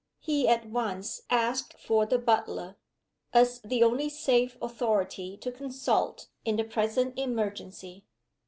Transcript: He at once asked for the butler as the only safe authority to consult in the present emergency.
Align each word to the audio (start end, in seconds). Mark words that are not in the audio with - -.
He 0.19 0.47
at 0.47 0.67
once 0.67 1.21
asked 1.29 1.75
for 1.77 2.07
the 2.07 2.17
butler 2.17 2.75
as 3.33 3.61
the 3.63 3.83
only 3.83 4.09
safe 4.09 4.57
authority 4.59 5.37
to 5.37 5.51
consult 5.51 6.27
in 6.43 6.55
the 6.55 6.63
present 6.63 7.19
emergency. 7.19 8.05